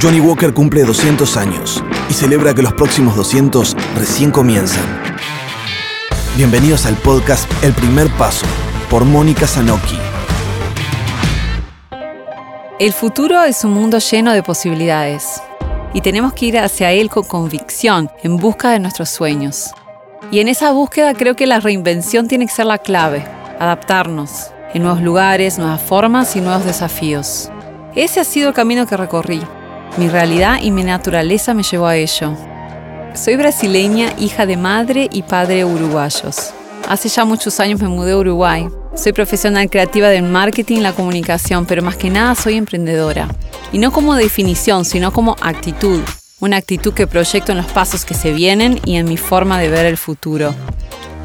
[0.00, 4.84] Johnny Walker cumple 200 años y celebra que los próximos 200 recién comienzan.
[6.36, 8.44] Bienvenidos al podcast El Primer Paso
[8.90, 9.96] por Mónica Zanocchi.
[12.80, 15.40] El futuro es un mundo lleno de posibilidades
[15.92, 19.72] y tenemos que ir hacia él con convicción, en busca de nuestros sueños.
[20.32, 23.24] Y en esa búsqueda creo que la reinvención tiene que ser la clave,
[23.60, 27.48] adaptarnos en nuevos lugares, nuevas formas y nuevos desafíos.
[27.94, 29.40] Ese ha sido el camino que recorrí.
[29.96, 32.36] Mi realidad y mi naturaleza me llevó a ello.
[33.14, 36.52] Soy brasileña, hija de madre y padre uruguayos.
[36.88, 38.66] Hace ya muchos años me mudé a Uruguay.
[38.96, 43.28] Soy profesional creativa del marketing y la comunicación, pero más que nada soy emprendedora.
[43.72, 46.00] Y no como definición, sino como actitud.
[46.40, 49.68] Una actitud que proyecto en los pasos que se vienen y en mi forma de
[49.68, 50.56] ver el futuro.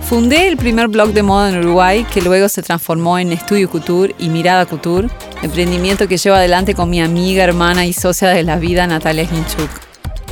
[0.07, 4.15] Fundé el primer blog de moda en Uruguay, que luego se transformó en Estudio Couture
[4.20, 5.07] y Mirada Couture,
[5.41, 9.70] emprendimiento que llevo adelante con mi amiga, hermana y socia de la vida, Natalia Hinchuk.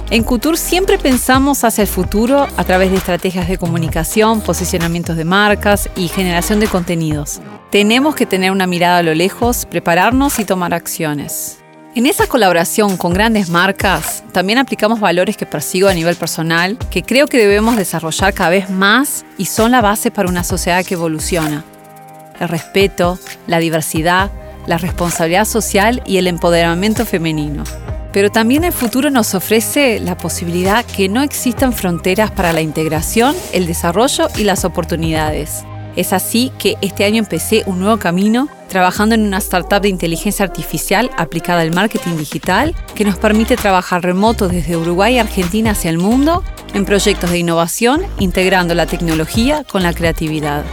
[0.09, 5.25] En Couture siempre pensamos hacia el futuro a través de estrategias de comunicación, posicionamientos de
[5.25, 7.41] marcas y generación de contenidos.
[7.71, 11.57] Tenemos que tener una mirada a lo lejos, prepararnos y tomar acciones.
[11.93, 17.03] En esa colaboración con grandes marcas, también aplicamos valores que persigo a nivel personal, que
[17.03, 20.93] creo que debemos desarrollar cada vez más y son la base para una sociedad que
[20.93, 21.65] evoluciona.
[22.39, 24.29] El respeto, la diversidad,
[24.67, 27.63] la responsabilidad social y el empoderamiento femenino.
[28.13, 33.35] Pero también el futuro nos ofrece la posibilidad que no existan fronteras para la integración,
[33.53, 35.63] el desarrollo y las oportunidades.
[35.95, 40.45] Es así que este año empecé un nuevo camino trabajando en una startup de inteligencia
[40.45, 45.89] artificial aplicada al marketing digital que nos permite trabajar remoto desde Uruguay y Argentina hacia
[45.89, 46.43] el mundo
[46.75, 50.63] en proyectos de innovación integrando la tecnología con la creatividad.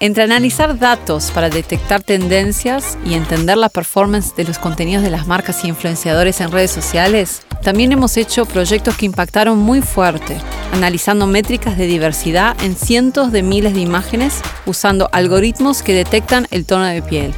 [0.00, 5.26] Entre analizar datos para detectar tendencias y entender la performance de los contenidos de las
[5.26, 10.36] marcas y influenciadores en redes sociales, también hemos hecho proyectos que impactaron muy fuerte,
[10.72, 16.64] analizando métricas de diversidad en cientos de miles de imágenes usando algoritmos que detectan el
[16.64, 17.34] tono de piel.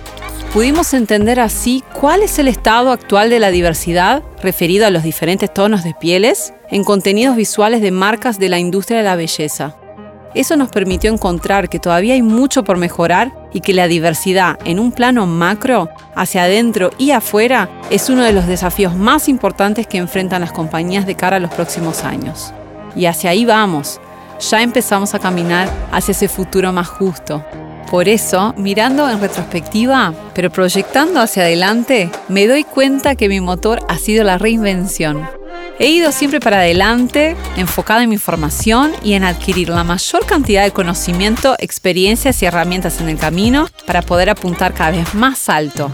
[0.52, 5.54] Pudimos entender así cuál es el estado actual de la diversidad referido a los diferentes
[5.54, 9.79] tonos de pieles en contenidos visuales de marcas de la industria de la belleza.
[10.34, 14.78] Eso nos permitió encontrar que todavía hay mucho por mejorar y que la diversidad en
[14.78, 19.98] un plano macro, hacia adentro y afuera, es uno de los desafíos más importantes que
[19.98, 22.52] enfrentan las compañías de cara a los próximos años.
[22.94, 24.00] Y hacia ahí vamos.
[24.50, 27.44] Ya empezamos a caminar hacia ese futuro más justo.
[27.90, 33.80] Por eso, mirando en retrospectiva, pero proyectando hacia adelante, me doy cuenta que mi motor
[33.88, 35.39] ha sido la reinvención
[35.80, 40.62] He ido siempre para adelante, enfocada en mi formación y en adquirir la mayor cantidad
[40.62, 45.90] de conocimiento, experiencias y herramientas en el camino para poder apuntar cada vez más alto.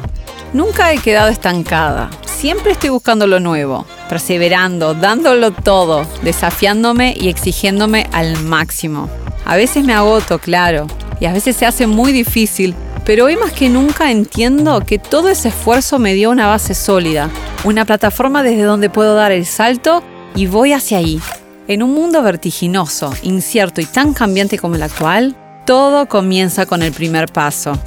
[0.52, 8.08] Nunca he quedado estancada, siempre estoy buscando lo nuevo, perseverando, dándolo todo, desafiándome y exigiéndome
[8.10, 9.08] al máximo.
[9.44, 10.88] A veces me agoto, claro,
[11.20, 12.74] y a veces se hace muy difícil,
[13.06, 17.30] pero hoy más que nunca entiendo que todo ese esfuerzo me dio una base sólida,
[17.62, 20.02] una plataforma desde donde puedo dar el salto
[20.34, 21.20] y voy hacia ahí.
[21.68, 26.92] En un mundo vertiginoso, incierto y tan cambiante como el actual, todo comienza con el
[26.92, 27.78] primer paso.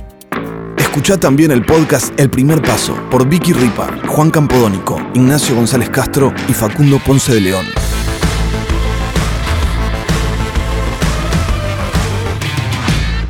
[0.78, 6.34] Escucha también el podcast El Primer Paso por Vicky Ripa, Juan Campodónico, Ignacio González Castro
[6.48, 7.66] y Facundo Ponce de León.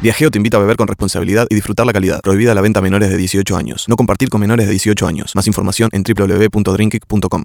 [0.01, 2.21] Viajeo te invita a beber con responsabilidad y disfrutar la calidad.
[2.21, 3.85] Prohibida la venta a menores de 18 años.
[3.89, 5.35] No compartir con menores de 18 años.
[5.35, 7.43] Más información en www.drinkik.com.